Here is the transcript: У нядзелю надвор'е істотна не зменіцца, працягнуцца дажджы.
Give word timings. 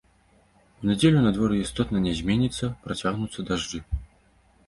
У 0.83 0.87
нядзелю 0.91 1.19
надвор'е 1.25 1.59
істотна 1.65 2.01
не 2.07 2.13
зменіцца, 2.19 2.71
працягнуцца 2.87 3.47
дажджы. 3.51 3.79